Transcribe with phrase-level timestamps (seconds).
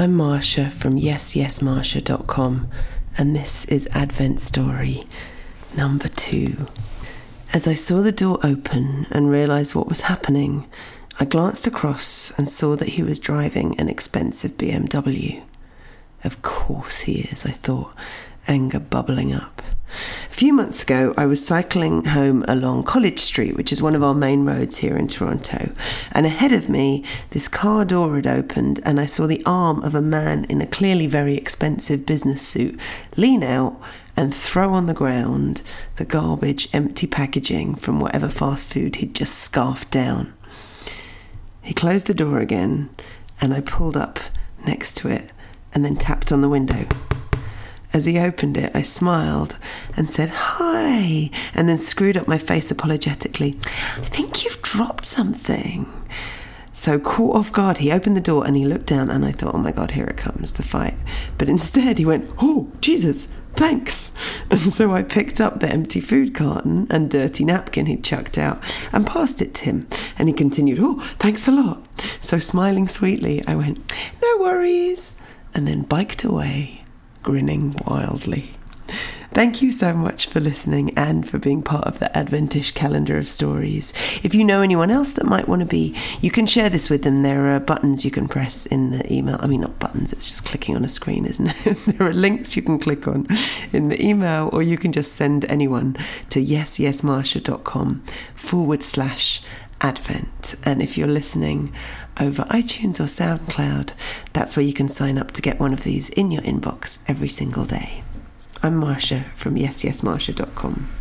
[0.00, 2.68] I'm Marsha from yesyesmarsha.com,
[3.18, 5.08] and this is Advent Story
[5.74, 6.68] number two.
[7.52, 10.70] As I saw the door open and realised what was happening,
[11.18, 15.42] I glanced across and saw that he was driving an expensive BMW.
[16.22, 17.92] Of course he is, I thought,
[18.48, 19.62] anger bubbling up.
[20.30, 24.02] A few months ago, I was cycling home along College Street, which is one of
[24.02, 25.72] our main roads here in Toronto,
[26.12, 29.94] and ahead of me, this car door had opened, and I saw the arm of
[29.94, 32.78] a man in a clearly very expensive business suit
[33.16, 33.80] lean out
[34.16, 35.62] and throw on the ground
[35.96, 40.34] the garbage, empty packaging from whatever fast food he'd just scarfed down.
[41.62, 42.90] He closed the door again,
[43.40, 44.18] and I pulled up
[44.66, 45.30] next to it
[45.72, 46.86] and then tapped on the window.
[47.92, 49.56] As he opened it, I smiled
[49.96, 53.58] and said, Hi, and then screwed up my face apologetically.
[53.96, 55.90] I think you've dropped something.
[56.74, 59.54] So, caught off guard, he opened the door and he looked down, and I thought,
[59.54, 60.94] Oh my God, here it comes, the fight.
[61.36, 64.12] But instead, he went, Oh, Jesus, thanks.
[64.50, 68.62] And so I picked up the empty food carton and dirty napkin he'd chucked out
[68.92, 69.86] and passed it to him.
[70.18, 71.82] And he continued, Oh, thanks a lot.
[72.20, 73.78] So, smiling sweetly, I went,
[74.22, 75.20] No worries,
[75.54, 76.84] and then biked away,
[77.22, 78.52] grinning wildly.
[79.32, 83.28] Thank you so much for listening and for being part of the Adventish calendar of
[83.28, 83.92] stories.
[84.24, 87.02] If you know anyone else that might want to be, you can share this with
[87.02, 87.22] them.
[87.22, 89.36] There are buttons you can press in the email.
[89.40, 91.78] I mean, not buttons, it's just clicking on a screen, isn't it?
[91.86, 93.28] there are links you can click on
[93.72, 95.96] in the email, or you can just send anyone
[96.30, 98.02] to yesyesmarsha.com
[98.34, 99.42] forward slash
[99.80, 100.56] Advent.
[100.64, 101.72] And if you're listening
[102.20, 103.90] over iTunes or SoundCloud,
[104.32, 107.28] that's where you can sign up to get one of these in your inbox every
[107.28, 108.02] single day.
[108.62, 110.97] I'm Marsha from yesyesmarsha.com.